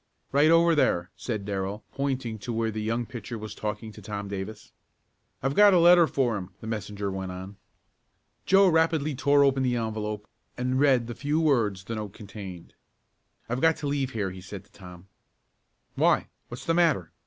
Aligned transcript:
"Right 0.31 0.49
over 0.49 0.73
there," 0.73 1.11
said 1.15 1.45
Darrell, 1.45 1.83
pointing 1.91 2.39
to 2.39 2.51
where 2.51 2.71
the 2.71 2.81
young 2.81 3.05
pitcher 3.05 3.37
was 3.37 3.53
talking 3.53 3.91
to 3.91 4.01
Tom 4.01 4.27
Davis. 4.27 4.71
"I've 5.43 5.53
got 5.53 5.75
a 5.75 5.79
letter 5.79 6.07
for 6.07 6.37
him," 6.37 6.49
the 6.59 6.65
messenger 6.65 7.11
went 7.11 7.31
on. 7.31 7.57
Joe 8.47 8.67
rapidly 8.67 9.13
tore 9.13 9.43
open 9.43 9.61
the 9.61 9.75
envelope 9.75 10.25
and 10.57 10.79
read 10.79 11.05
the 11.05 11.13
few 11.13 11.39
words 11.39 11.83
the 11.83 11.93
note 11.93 12.13
contained. 12.13 12.73
"I've 13.47 13.61
got 13.61 13.77
to 13.77 13.87
leave 13.87 14.09
here," 14.13 14.31
he 14.31 14.41
said 14.41 14.63
to 14.65 14.71
Tom. 14.71 15.07
"Why? 15.93 16.29
What's 16.49 16.65
the 16.65 16.73
matter? 16.73 17.11